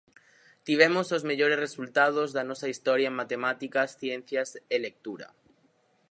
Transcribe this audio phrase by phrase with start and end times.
[0.67, 5.27] Tivemos os mellores resultados da nosa historia en matemáticas, ciencias e lectura.